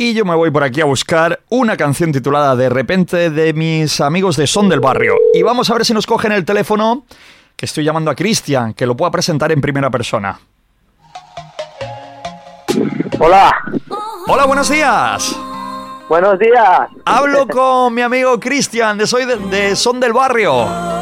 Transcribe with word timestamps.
y 0.00 0.14
yo 0.14 0.24
me 0.24 0.34
voy 0.34 0.50
por 0.50 0.64
aquí 0.64 0.80
a 0.80 0.86
buscar 0.86 1.40
una 1.50 1.76
canción 1.76 2.10
titulada 2.10 2.56
De 2.56 2.70
repente 2.70 3.28
de 3.28 3.52
mis 3.52 4.00
amigos 4.00 4.34
de 4.34 4.46
Son 4.46 4.66
del 4.66 4.80
Barrio. 4.80 5.14
Y 5.34 5.42
vamos 5.42 5.68
a 5.68 5.74
ver 5.74 5.84
si 5.84 5.92
nos 5.92 6.06
cogen 6.06 6.32
el 6.32 6.46
teléfono, 6.46 7.04
que 7.54 7.66
estoy 7.66 7.84
llamando 7.84 8.10
a 8.10 8.14
Cristian, 8.14 8.72
que 8.72 8.86
lo 8.86 8.96
pueda 8.96 9.10
presentar 9.10 9.52
en 9.52 9.60
primera 9.60 9.90
persona. 9.90 10.40
Hola. 13.18 13.54
Hola, 14.26 14.46
buenos 14.46 14.70
días. 14.70 15.36
Buenos 16.08 16.38
días. 16.38 16.88
Hablo 17.04 17.46
con 17.46 17.92
mi 17.92 18.00
amigo 18.00 18.40
Cristian 18.40 18.96
de 18.96 19.06
Soy 19.06 19.26
de, 19.26 19.36
de 19.36 19.76
Son 19.76 20.00
del 20.00 20.14
Barrio. 20.14 20.99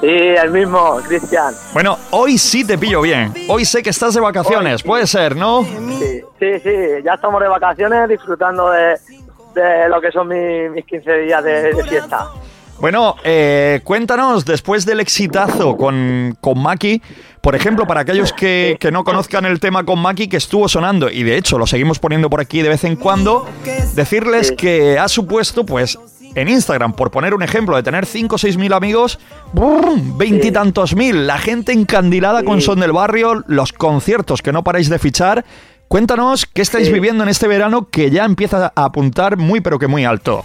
Sí, 0.00 0.06
el 0.06 0.50
mismo, 0.50 1.00
Cristian. 1.06 1.54
Bueno, 1.72 1.98
hoy 2.10 2.38
sí 2.38 2.64
te 2.64 2.78
pillo 2.78 3.02
bien. 3.02 3.32
Hoy 3.48 3.64
sé 3.64 3.82
que 3.82 3.90
estás 3.90 4.14
de 4.14 4.20
vacaciones, 4.20 4.82
puede 4.82 5.06
ser, 5.06 5.36
¿no? 5.36 5.64
Sí, 5.64 6.20
sí, 6.38 6.60
sí, 6.62 6.70
ya 7.04 7.14
estamos 7.14 7.40
de 7.40 7.48
vacaciones 7.48 8.08
disfrutando 8.08 8.70
de, 8.70 8.96
de 9.54 9.88
lo 9.88 10.00
que 10.00 10.10
son 10.12 10.28
mis, 10.28 10.70
mis 10.70 10.84
15 10.84 11.12
días 11.18 11.44
de, 11.44 11.74
de 11.74 11.84
fiesta. 11.84 12.28
Bueno, 12.80 13.16
eh, 13.24 13.82
cuéntanos, 13.84 14.46
después 14.46 14.86
del 14.86 15.00
exitazo 15.00 15.76
con, 15.76 16.34
con 16.40 16.62
Maki, 16.62 17.02
por 17.42 17.54
ejemplo, 17.54 17.86
para 17.86 18.00
aquellos 18.00 18.32
que, 18.32 18.78
que 18.80 18.90
no 18.90 19.04
conozcan 19.04 19.44
el 19.44 19.60
tema 19.60 19.84
con 19.84 19.98
Maki, 19.98 20.28
que 20.28 20.38
estuvo 20.38 20.66
sonando, 20.66 21.10
y 21.10 21.22
de 21.22 21.36
hecho 21.36 21.58
lo 21.58 21.66
seguimos 21.66 21.98
poniendo 21.98 22.30
por 22.30 22.40
aquí 22.40 22.62
de 22.62 22.70
vez 22.70 22.84
en 22.84 22.96
cuando, 22.96 23.46
decirles 23.94 24.52
que 24.52 24.98
ha 24.98 25.08
supuesto, 25.08 25.66
pues, 25.66 25.98
en 26.34 26.48
Instagram, 26.48 26.92
por 26.92 27.10
poner 27.10 27.34
un 27.34 27.42
ejemplo, 27.42 27.76
de 27.76 27.82
tener 27.82 28.06
5 28.06 28.34
o 28.34 28.38
6 28.38 28.56
mil 28.56 28.72
amigos, 28.72 29.18
veintitantos 30.16 30.94
mil, 30.94 31.26
la 31.26 31.38
gente 31.38 31.72
encandilada 31.72 32.42
con. 32.44 32.60
Son 32.60 32.80
del 32.80 32.92
Barrio, 32.92 33.42
los 33.46 33.72
conciertos 33.72 34.42
que 34.42 34.52
no 34.52 34.62
paráis 34.64 34.88
de 34.88 34.98
fichar. 34.98 35.44
Cuéntanos 35.88 36.46
qué 36.46 36.62
estáis 36.62 36.86
Sí. 36.86 36.92
viviendo 36.92 37.24
en 37.24 37.28
este 37.30 37.48
verano 37.48 37.88
que 37.90 38.10
ya 38.10 38.24
empieza 38.24 38.72
a 38.76 38.84
apuntar 38.84 39.36
muy 39.36 39.60
pero 39.60 39.78
que 39.78 39.88
muy 39.88 40.04
alto. 40.04 40.44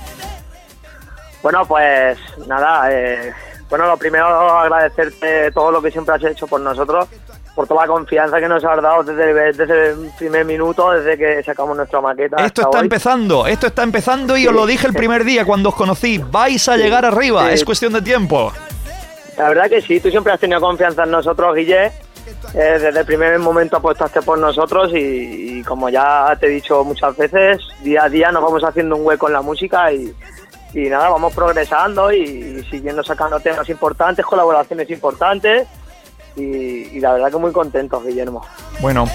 Bueno, 1.44 1.66
pues 1.68 2.18
nada, 2.48 2.90
eh, 2.92 3.32
bueno, 3.78 3.88
lo 3.92 3.98
primero 3.98 4.26
agradecerte 4.26 5.52
todo 5.52 5.70
lo 5.70 5.82
que 5.82 5.92
siempre 5.92 6.16
has 6.16 6.24
hecho 6.24 6.48
por 6.48 6.62
nosotros, 6.62 7.10
por 7.54 7.68
toda 7.68 7.82
la 7.82 7.88
confianza 7.88 8.40
que 8.40 8.48
nos 8.48 8.64
has 8.64 8.82
dado 8.82 9.04
desde, 9.04 9.52
desde 9.52 9.90
el 9.90 10.12
primer 10.18 10.46
minuto, 10.46 10.92
desde 10.92 11.18
que 11.18 11.44
sacamos 11.44 11.76
nuestra 11.76 12.00
maqueta. 12.00 12.38
Esto 12.46 12.62
está 12.62 12.78
hoy. 12.78 12.84
empezando, 12.86 13.46
esto 13.48 13.68
está 13.68 13.84
empezando 13.84 14.38
y 14.38 14.44
Sí. 14.44 14.48
os 14.48 14.54
lo 14.54 14.66
dije 14.66 14.88
el 14.88 14.94
primer 14.94 15.26
día 15.26 15.44
cuando 15.44 15.70
os 15.70 15.76
conocí. 15.76 16.20
Vais 16.20 16.70
a 16.70 16.78
llegar 16.78 17.04
arriba, 17.04 17.48
Sí. 17.50 17.54
es 17.56 17.66
cuestión 17.66 17.92
de 17.92 18.02
tiempo. 18.02 18.54
La 19.38 19.50
verdad 19.50 19.70
que 19.70 19.82
sí, 19.82 20.00
tú 20.00 20.10
siempre 20.10 20.32
has 20.32 20.40
tenido 20.40 20.62
confianza 20.62 21.04
en 21.04 21.12
nosotros, 21.12 21.54
Guille. 21.54 21.88
Eh, 22.54 22.80
desde 22.80 22.98
el 23.02 23.06
primer 23.06 23.38
momento 23.40 23.76
apostaste 23.76 24.22
por 24.22 24.40
nosotros 24.40 24.92
y, 24.94 25.60
y 25.60 25.64
como 25.64 25.90
ya 25.90 26.36
te 26.40 26.48
he 26.48 26.50
dicho 26.50 26.82
muchas 26.86 27.16
veces, 27.18 27.60
día 27.82 28.06
a 28.06 28.10
día 28.10 28.32
nos 28.32 28.42
vamos 28.42 28.64
haciendo 28.64 28.96
un 28.96 29.06
hueco 29.06 29.28
en 29.28 29.34
la 29.34 29.42
música 29.42 29.92
y, 29.92 30.16
y 30.76 30.90
nada, 30.90 31.10
vamos 31.10 31.34
progresando 31.34 32.12
y, 32.12 32.20
y 32.20 32.64
siguiendo 32.70 33.02
sacando 33.02 33.40
temas 33.40 33.68
importantes, 33.70 34.26
colaboraciones 34.26 34.90
importantes 34.90 35.68
y, 36.36 36.44
y 36.44 37.00
la 37.00 37.14
verdad 37.14 37.32
que 37.32 37.38
muy 37.38 37.54
contentos, 37.54 38.06
Guillermo. 38.06 38.46
Bueno, 38.82 39.06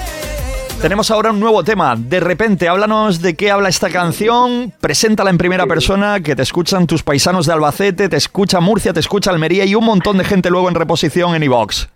tenemos 0.80 1.10
ahora 1.10 1.30
un 1.30 1.38
nuevo 1.38 1.62
tema. 1.62 1.94
De 1.98 2.18
repente, 2.18 2.66
háblanos 2.66 3.20
de 3.20 3.36
qué 3.36 3.50
habla 3.50 3.68
esta 3.68 3.90
canción. 3.90 4.72
Preséntala 4.80 5.28
en 5.28 5.36
primera 5.36 5.66
persona, 5.66 6.20
que 6.20 6.34
te 6.34 6.40
escuchan 6.40 6.86
tus 6.86 7.02
paisanos 7.02 7.44
de 7.44 7.52
Albacete, 7.52 8.08
te 8.08 8.16
escucha 8.16 8.60
Murcia, 8.60 8.94
te 8.94 9.00
escucha 9.00 9.30
Almería 9.30 9.66
y 9.66 9.74
un 9.74 9.84
montón 9.84 10.16
de 10.16 10.24
gente 10.24 10.48
luego 10.48 10.70
en 10.70 10.74
reposición 10.74 11.34
en 11.34 11.42
iVox. 11.42 11.90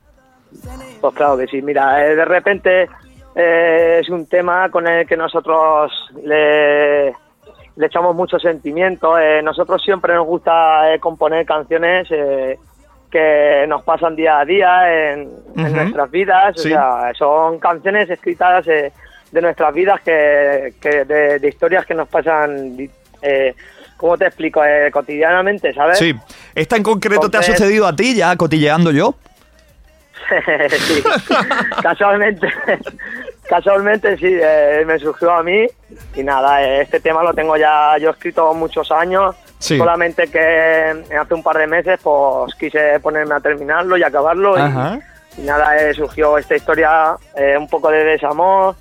Pues 1.00 1.14
claro 1.14 1.38
que 1.38 1.46
sí, 1.46 1.62
mira, 1.62 2.06
eh, 2.06 2.14
de 2.14 2.24
repente 2.26 2.88
eh, 3.34 4.00
es 4.02 4.10
un 4.10 4.26
tema 4.26 4.70
con 4.70 4.86
el 4.86 5.06
que 5.06 5.16
nosotros 5.16 5.90
le, 6.22 7.14
le 7.76 7.86
echamos 7.86 8.14
mucho 8.14 8.38
sentimiento. 8.38 9.18
eh, 9.18 9.42
nosotros 9.42 9.82
siempre 9.82 10.14
nos 10.14 10.26
gusta 10.26 10.94
eh, 10.94 11.00
componer 11.00 11.44
canciones 11.44 12.08
eh, 12.10 12.58
que 13.14 13.64
nos 13.68 13.84
pasan 13.84 14.16
día 14.16 14.40
a 14.40 14.44
día 14.44 15.12
en, 15.12 15.30
nuestras 15.54 16.10
vidas. 16.10 16.54
Sí. 16.56 16.72
O 16.72 16.74
sea, 16.74 17.12
son 17.16 17.60
canciones 17.60 18.10
escritas 18.10 18.66
eh, 18.66 18.92
de 19.30 19.40
nuestras 19.40 19.72
vidas, 19.72 20.00
que, 20.00 20.74
que 20.80 21.04
de, 21.04 21.38
de 21.38 21.48
historias 21.48 21.86
que 21.86 21.94
nos 21.94 22.08
pasan, 22.08 22.76
eh, 23.22 23.54
¿cómo 23.96 24.18
te 24.18 24.26
explico? 24.26 24.64
Eh, 24.64 24.90
cotidianamente, 24.90 25.72
¿sabes? 25.72 25.98
Sí, 25.98 26.12
esta 26.56 26.76
en 26.76 26.82
concreto 26.82 27.30
te 27.30 27.38
ha 27.38 27.42
sucedido 27.42 27.86
a 27.86 27.94
ti 27.94 28.16
ya 28.16 28.34
cotilleando 28.36 28.90
yo. 28.90 29.14
sí. 30.70 31.02
casualmente, 31.82 32.48
casualmente 33.48 34.16
sí, 34.16 34.26
eh, 34.40 34.82
me 34.86 34.98
surgió 34.98 35.32
a 35.32 35.42
mí 35.42 35.66
y 36.14 36.22
nada, 36.22 36.62
eh, 36.62 36.82
este 36.82 37.00
tema 37.00 37.22
lo 37.22 37.32
tengo 37.34 37.56
ya 37.56 37.96
yo 37.98 38.10
escrito 38.10 38.52
muchos 38.54 38.90
años, 38.92 39.34
Sí. 39.58 39.78
solamente 39.78 40.26
que 40.28 41.04
hace 41.18 41.34
un 41.34 41.42
par 41.42 41.56
de 41.58 41.66
meses 41.66 41.98
pues 42.02 42.54
quise 42.56 43.00
ponerme 43.00 43.34
a 43.34 43.40
terminarlo 43.40 43.96
y 43.96 44.02
acabarlo 44.02 44.56
y, 44.58 45.40
nada, 45.42 45.76
eh, 45.78 45.94
surgió 45.94 46.36
esta 46.38 46.54
historia 46.56 47.16
eh, 47.36 47.56
un 47.58 47.68
poco 47.68 47.90
de 47.90 48.04
desamor. 48.04 48.74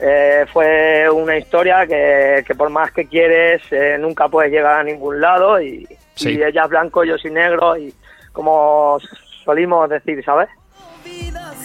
eh, 0.00 0.46
fue 0.52 1.10
una 1.10 1.36
historia 1.36 1.84
que, 1.84 2.44
que 2.46 2.54
por 2.54 2.70
más 2.70 2.92
que 2.92 3.08
quieres 3.08 3.60
eh, 3.72 3.96
nunca 3.98 4.28
puedes 4.28 4.52
llegar 4.52 4.78
a 4.78 4.84
ningún 4.84 5.20
lado 5.20 5.60
y, 5.60 5.88
Sí. 6.14 6.30
y 6.38 6.42
ella 6.42 6.62
es 6.64 6.68
blanco, 6.68 7.02
yo 7.04 7.18
soy 7.18 7.32
negro 7.32 7.76
y 7.76 7.92
como 8.32 8.98
solimos 9.44 9.88
decir, 9.90 10.24
¿sabes? 10.24 10.48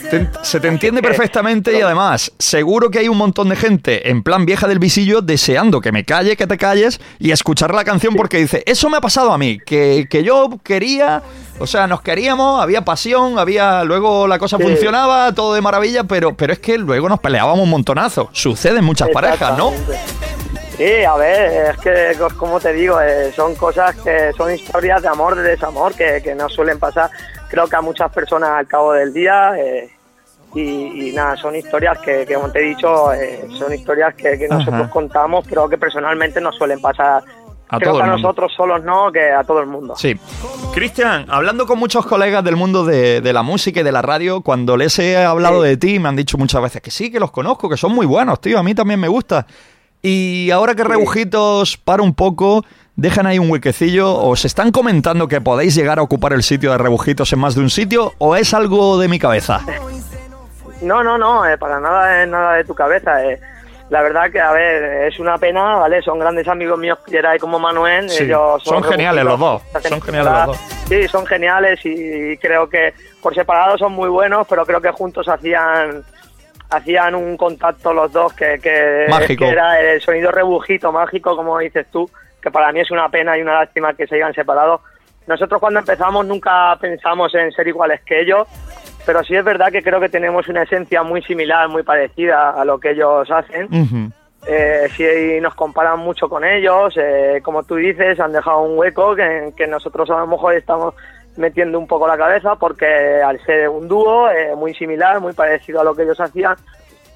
Te- 0.10 0.28
se 0.42 0.60
te 0.60 0.68
entiende 0.68 1.02
perfectamente 1.02 1.78
y 1.78 1.82
además, 1.82 2.32
seguro 2.38 2.90
que 2.92 3.00
hay 3.00 3.08
un 3.08 3.18
montón 3.18 3.50
de 3.50 3.56
gente 3.56 4.10
en 4.10 4.22
plan 4.24 4.46
vieja 4.46 4.68
del 4.68 4.80
visillo 4.80 5.22
deseando 5.22 5.82
que 5.82 5.92
me 5.92 6.04
calle, 6.06 6.36
que 6.36 6.46
te 6.48 6.58
calles 6.58 7.00
y 7.20 7.32
escuchar 7.32 7.74
la 7.74 7.84
canción 7.84 8.14
porque 8.16 8.38
dice, 8.38 8.64
eso 8.66 8.90
me 8.90 8.98
ha 8.98 9.02
pasado 9.02 9.32
a 9.32 9.38
mí, 9.38 9.58
que, 9.66 10.08
que 10.10 10.24
yo 10.24 10.50
quería, 10.64 11.24
o 11.60 11.66
sea, 11.68 11.88
nos 11.88 12.02
queríamos, 12.02 12.62
había 12.62 12.84
pasión, 12.86 13.40
había, 13.40 13.84
luego 13.84 14.28
la 14.28 14.38
cosa 14.40 14.58
Sí. 14.58 14.64
funcionaba, 14.64 15.32
todo 15.34 15.54
de 15.56 15.62
maravilla, 15.62 16.04
pero, 16.04 16.36
pero 16.36 16.54
es 16.54 16.60
que 16.60 16.78
luego 16.78 17.08
nos 17.10 17.20
peleábamos 17.20 17.60
un 17.64 17.70
montonazo. 17.70 18.30
Sucede 18.34 18.80
en 18.80 18.86
muchas 18.86 19.10
parejas, 19.10 19.58
¿no? 19.58 19.72
Sí, 20.78 21.04
a 21.08 21.16
ver, 21.16 21.72
es 21.72 21.78
que, 21.78 22.18
co- 22.18 22.36
como 22.36 22.60
te 22.60 22.74
digo, 22.74 23.00
eh, 23.00 23.32
son 23.36 23.54
cosas 23.56 23.96
que 24.04 24.32
son 24.36 24.54
historias 24.54 25.04
de 25.04 25.08
amor, 25.08 25.36
de 25.36 25.44
desamor, 25.44 25.94
que, 25.94 26.20
que 26.24 26.34
no 26.34 26.50
suelen 26.50 26.80
pasar, 26.80 27.12
creo 27.54 27.68
que 27.68 27.76
a 27.76 27.82
muchas 27.82 28.12
personas 28.12 28.50
al 28.50 28.66
cabo 28.68 28.94
del 28.94 29.14
día. 29.14 29.52
eh, 29.60 29.90
y, 30.56 31.10
y 31.10 31.14
nada, 31.14 31.36
son 31.36 31.56
historias 31.56 31.98
que, 32.00 32.26
que, 32.28 32.34
como 32.36 32.52
te 32.52 32.60
he 32.60 32.70
dicho, 32.70 33.12
eh, 33.14 33.48
son 33.58 33.74
historias 33.74 34.14
que, 34.16 34.38
que 34.38 34.48
nosotros 34.48 34.82
Ajá. 34.84 34.90
contamos, 34.90 35.46
pero 35.50 35.68
que 35.70 35.78
personalmente 35.78 36.40
nos 36.42 36.56
suelen 36.56 36.80
pasar. 36.82 37.24
A 37.70 37.78
creo 37.80 37.92
todo 37.94 38.02
que 38.02 38.08
a 38.08 38.12
nosotros 38.12 38.52
solos 38.56 38.84
no, 38.84 39.12
que 39.12 39.32
a 39.32 39.44
todo 39.44 39.60
el 39.62 39.66
mundo. 39.68 39.96
Sí. 39.96 40.16
Cristian, 40.74 41.26
hablando 41.30 41.66
con 41.66 41.80
muchos 41.80 42.06
colegas 42.06 42.44
del 42.44 42.56
mundo 42.56 42.86
de, 42.86 43.22
de 43.22 43.34
la 43.34 43.42
música 43.42 43.80
y 43.80 43.84
de 43.84 43.92
la 43.92 44.02
radio, 44.04 44.42
cuando 44.42 44.78
les 44.78 44.98
he 45.00 45.18
hablado 45.18 45.64
Sí. 45.64 45.70
de 45.70 45.78
ti, 45.78 46.00
me 46.00 46.10
han 46.10 46.16
dicho 46.16 46.38
muchas 46.38 46.62
veces 46.62 46.82
que 46.84 46.92
sí, 46.92 47.12
que 47.12 47.20
los 47.20 47.32
conozco, 47.32 47.68
que 47.70 47.78
son 47.78 47.92
muy 47.94 48.06
buenos, 48.06 48.40
tío, 48.42 48.60
a 48.60 48.64
mí 48.64 48.76
también 48.76 49.00
me 49.00 49.08
gusta. 49.08 49.48
Y 50.04 50.52
ahora 50.52 50.76
que 50.76 50.84
Sí. 50.84 50.88
Rebujitos 50.90 51.78
para 51.78 52.04
un 52.04 52.14
poco, 52.14 52.64
dejan 52.96 53.26
ahí 53.26 53.40
un 53.40 53.50
huequecillo, 53.50 54.14
¿os 54.16 54.46
están 54.46 54.72
comentando 54.72 55.28
que 55.28 55.42
podéis 55.42 55.76
llegar 55.76 56.00
a 56.00 56.02
ocupar 56.04 56.34
el 56.34 56.44
sitio 56.44 56.72
de 56.72 56.78
Rebujitos 56.78 57.32
en 57.34 57.40
más 57.40 57.56
de 57.56 57.62
un 57.62 57.70
sitio 57.70 58.14
o 58.20 58.36
es 58.36 58.54
algo 58.54 58.98
de 59.00 59.08
mi 59.08 59.20
cabeza? 59.20 59.62
No, 60.82 61.04
no, 61.04 61.18
no, 61.18 61.46
eh, 61.48 61.58
para 61.58 61.80
nada 61.80 62.24
es 62.24 62.30
nada 62.30 62.54
de 62.56 62.64
tu 62.66 62.76
cabeza. 62.76 63.24
eh. 63.26 63.40
La 63.90 64.02
verdad 64.02 64.32
que, 64.32 64.40
a 64.40 64.52
ver, 64.52 65.08
es 65.08 65.20
una 65.20 65.38
pena, 65.38 65.76
¿vale? 65.76 66.02
Son 66.02 66.18
grandes 66.18 66.48
amigos 66.48 66.80
míos, 66.80 66.98
Geray 67.06 67.38
como 67.38 67.60
Manuel. 67.60 68.10
Sí, 68.10 68.24
ellos 68.24 68.64
son 68.64 68.84
geniales 68.84 69.24
los 69.24 69.40
dos, 69.40 69.62
son 69.88 70.02
geniales 70.02 70.34
los 70.34 70.46
dos. 70.48 70.58
Sí, 70.88 71.08
son 71.08 71.26
geniales 71.26 71.80
y 71.84 72.36
creo 72.38 72.68
que 72.68 72.94
por 73.22 73.36
separado 73.36 73.78
son 73.78 73.92
muy 73.94 74.10
buenos, 74.10 74.48
pero 74.48 74.66
creo 74.66 74.82
que 74.82 74.90
juntos 74.92 75.28
hacían 75.28 76.04
hacían 76.70 77.14
un 77.14 77.38
contacto 77.38 77.94
los 77.94 78.12
dos 78.12 78.34
que, 78.34 78.60
que, 78.60 79.06
Mágico. 79.08 79.46
que 79.46 79.52
era 79.52 79.80
el 79.80 80.02
sonido 80.02 80.32
rebujito 80.32 80.92
mágico, 80.92 81.36
como 81.36 81.60
dices 81.60 81.86
tú, 81.92 82.10
que 82.44 82.52
para 82.52 82.72
mí 82.74 82.82
es 82.82 82.92
una 82.92 83.08
pena 83.10 83.38
y 83.38 83.42
una 83.42 83.54
lástima 83.62 83.94
que 83.94 84.06
se 84.06 84.16
hayan 84.16 84.34
separado. 84.34 84.82
Nosotros 85.26 85.62
cuando 85.62 85.80
empezamos 85.80 86.26
nunca 86.26 86.76
pensamos 86.82 87.34
en 87.34 87.52
ser 87.54 87.66
iguales 87.68 88.02
que 88.06 88.20
ellos, 88.20 88.46
pero 89.06 89.24
sí 89.24 89.36
es 89.36 89.44
verdad 89.46 89.72
que 89.72 89.82
creo 89.82 90.02
que 90.02 90.10
tenemos 90.10 90.48
una 90.50 90.64
esencia 90.64 91.02
muy 91.02 91.22
similar, 91.24 91.70
muy 91.70 91.84
parecida 91.84 92.50
a 92.50 92.66
lo 92.66 92.78
que 92.80 92.92
ellos 92.92 93.32
hacen. 93.32 93.66
Ujú. 93.74 94.12
Eh, 94.46 94.90
sí 94.98 95.40
nos 95.42 95.56
comparan 95.56 96.00
mucho 96.00 96.28
con 96.28 96.44
ellos, 96.44 96.94
eh, 96.98 97.40
como 97.42 97.64
tú 97.64 97.76
dices, 97.76 98.20
han 98.20 98.34
dejado 98.34 98.60
un 98.64 98.78
hueco 98.78 99.16
que, 99.16 99.54
que 99.56 99.66
nosotros 99.68 100.10
a 100.10 100.18
lo 100.20 100.28
mejor 100.28 100.54
estamos 100.56 100.94
metiendo 101.38 101.80
un 101.80 101.88
poco 101.88 102.06
la 102.08 102.18
cabeza 102.18 102.56
porque 102.58 103.22
al 103.26 103.40
ser 103.46 103.70
un 103.70 103.88
dúo 103.88 104.30
eh, 104.30 104.54
muy 104.58 104.74
similar, 104.76 105.22
muy 105.22 105.32
parecido 105.32 105.80
a 105.80 105.84
lo 105.86 105.96
que 105.96 106.04
ellos 106.04 106.20
hacían, 106.20 106.56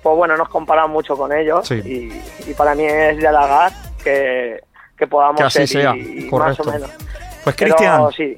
pues 0.02 0.16
bueno, 0.16 0.38
nos 0.38 0.48
comparan 0.48 0.90
mucho 0.90 1.18
con 1.18 1.34
ellos 1.34 1.68
Sí. 1.68 1.82
y, 1.84 2.50
y 2.50 2.54
para 2.54 2.74
mí 2.76 2.86
es 2.86 3.18
de 3.18 3.28
halagar 3.28 3.72
que, 4.02 4.62
que 4.98 5.08
podamos 5.08 5.40
Que 5.40 5.44
así 5.48 5.68
ser 5.68 5.68
sea, 5.68 5.96
y- 5.96 6.26
y 6.26 6.30
correcto. 6.30 6.64
más 6.66 6.68
o 6.76 6.80
menos. 6.80 6.90
Pues 7.44 7.56
Cristian, 7.56 8.02
sí, 8.16 8.38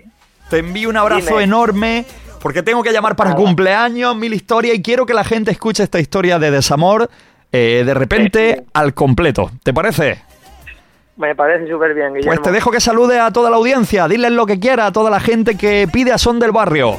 Te 0.49 0.57
envío 0.59 0.89
un 0.89 0.97
abrazo 0.97 1.29
Dime. 1.31 1.43
enorme 1.43 2.05
porque 2.41 2.63
tengo 2.63 2.81
que 2.83 2.91
llamar 2.91 3.15
para 3.15 3.35
cumpleaños, 3.35 4.15
mil 4.15 4.33
historias 4.33 4.75
y 4.75 4.81
quiero 4.81 5.05
que 5.05 5.13
la 5.13 5.23
gente 5.23 5.51
escuche 5.51 5.83
esta 5.83 5.99
historia 5.99 6.39
de 6.39 6.49
desamor 6.51 7.09
eh, 7.51 7.83
de 7.85 7.93
repente 7.93 8.55
Sí. 8.57 8.69
al 8.73 8.93
completo. 8.93 9.51
¿Te 9.63 9.73
parece? 9.73 10.21
Me 11.17 11.35
parece 11.35 11.67
súper 11.69 11.93
bien, 11.93 12.09
Guillermo. 12.13 12.29
Pues 12.29 12.41
te 12.41 12.51
dejo 12.51 12.71
que 12.71 12.79
salude 12.79 13.19
a 13.19 13.31
toda 13.31 13.49
la 13.49 13.57
audiencia, 13.57 14.07
diles 14.07 14.31
lo 14.31 14.45
que 14.45 14.59
quiera 14.59 14.85
a 14.87 14.91
toda 14.91 15.09
la 15.11 15.19
gente 15.19 15.57
que 15.57 15.87
pide 15.91 16.11
a 16.13 16.17
Son 16.17 16.39
del 16.39 16.51
Barrio. 16.51 16.95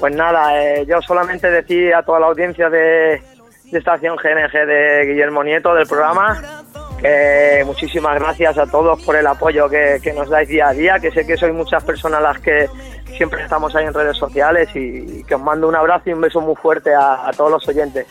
Pues 0.00 0.14
nada, 0.16 0.60
eh, 0.62 0.86
yo 0.88 1.00
solamente 1.02 1.50
decir 1.50 1.94
a 1.94 2.02
toda 2.02 2.20
la 2.20 2.26
audiencia 2.26 2.70
de, 2.70 3.22
de 3.70 3.78
Estación 3.78 4.16
GNG 4.16 4.66
de 4.66 5.06
Guillermo 5.06 5.44
Nieto 5.44 5.74
del 5.74 5.86
programa 5.86 6.61
que 7.02 7.62
muchísimas 7.66 8.18
gracias 8.18 8.56
a 8.56 8.66
todos 8.66 9.02
por 9.02 9.16
el 9.16 9.26
apoyo 9.26 9.68
que, 9.68 9.98
que 10.02 10.12
nos 10.12 10.28
dais 10.28 10.48
día 10.48 10.68
a 10.68 10.72
día, 10.72 10.98
que 11.00 11.10
sé 11.10 11.26
que 11.26 11.36
sois 11.36 11.52
muchas 11.52 11.82
personas 11.82 12.22
las 12.22 12.38
que 12.38 12.68
siempre 13.16 13.42
estamos 13.42 13.74
ahí 13.74 13.84
en 13.84 13.92
redes 13.92 14.16
sociales 14.16 14.68
y 14.74 15.24
que 15.24 15.34
os 15.34 15.42
mando 15.42 15.68
un 15.68 15.74
abrazo 15.74 16.04
y 16.10 16.12
un 16.12 16.20
beso 16.20 16.40
muy 16.40 16.54
fuerte 16.56 16.94
a, 16.94 17.26
a 17.26 17.32
todos 17.32 17.50
los 17.50 17.68
oyentes. 17.68 18.06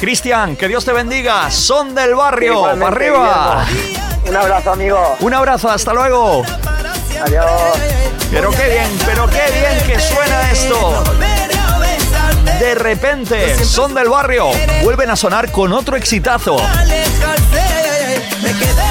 Cristian, 0.00 0.56
que 0.56 0.68
Dios 0.68 0.84
te 0.84 0.92
bendiga. 0.92 1.50
Son 1.50 1.94
del 1.94 2.14
barrio. 2.14 2.62
¡Para 2.62 2.86
arriba! 2.86 3.66
Guillermo. 3.68 4.00
Un 4.28 4.36
abrazo, 4.36 4.72
amigo. 4.72 5.16
Un 5.20 5.34
abrazo, 5.34 5.70
hasta 5.70 5.92
luego. 5.92 6.42
Adiós. 7.22 7.44
Pero 8.30 8.50
qué 8.50 8.68
bien, 8.68 8.98
pero 9.04 9.26
qué 9.26 9.42
bien 9.52 9.86
que 9.86 10.00
suena 10.00 10.50
esto. 10.52 11.04
De 12.60 12.74
repente, 12.74 13.56
son 13.64 13.94
del 13.94 14.08
barrio. 14.08 14.50
Vuelven 14.82 15.10
a 15.10 15.16
sonar 15.16 15.50
con 15.50 15.72
otro 15.72 15.96
exitazo. 15.96 16.56
together. 18.60 18.89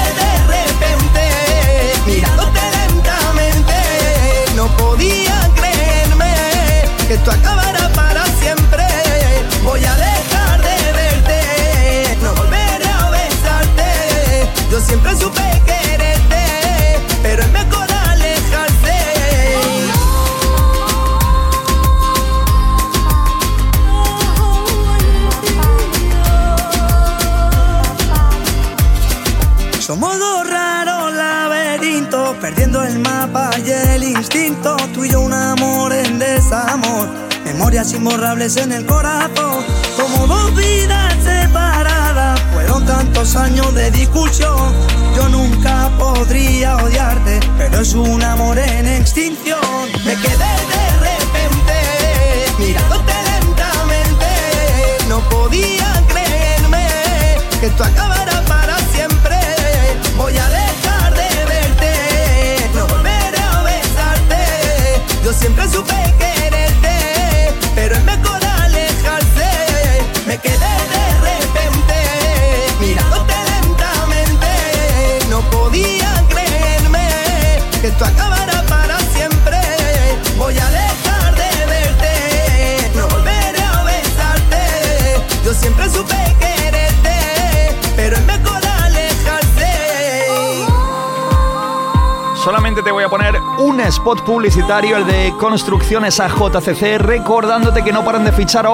Somos 29.80 30.18
dos 30.18 30.46
raros 30.48 31.14
laberintos, 31.14 32.36
perdiendo 32.36 32.84
el 32.84 32.98
mapa 32.98 33.50
y 33.64 33.70
el 33.70 34.04
instinto. 34.04 34.76
Tú 34.92 35.06
y 35.06 35.10
yo 35.10 35.22
un 35.22 35.32
amor 35.32 35.94
en 35.94 36.18
desamor, 36.18 37.08
memorias 37.44 37.92
imborrables 37.94 38.58
en 38.58 38.72
el 38.72 38.84
corazón. 38.84 39.64
Como 39.96 40.26
dos 40.26 40.54
vidas 40.54 41.14
separadas, 41.24 42.38
fueron 42.52 42.84
tantos 42.84 43.34
años 43.36 43.74
de 43.74 43.90
discusión. 43.90 44.74
Yo 45.16 45.30
nunca 45.30 45.90
podría 45.98 46.76
odiarte, 46.76 47.40
pero 47.56 47.80
es 47.80 47.94
un 47.94 48.22
amor 48.22 48.58
en 48.58 48.86
extinción. 48.86 49.60
Me 50.04 50.14
quedé 50.14 50.50
de 50.76 50.90
repente 51.00 52.54
mirándote 52.58 53.12
lentamente, 53.32 54.28
no 55.08 55.26
podía 55.30 56.04
creerme 56.06 56.86
que 57.60 57.66
esto 57.66 57.82
acabara 57.82 58.09
Solamente 92.42 92.82
te 92.82 92.90
voy 92.90 93.04
a 93.04 93.08
poner 93.10 93.38
un 93.58 93.80
spot 93.80 94.24
publicitario, 94.24 94.96
el 94.96 95.06
de 95.06 95.34
Construcciones 95.38 96.18
AJCC, 96.20 96.98
recordándote 96.98 97.84
que 97.84 97.92
no 97.92 98.02
paran 98.02 98.24
de 98.24 98.32
fichar 98.32 98.66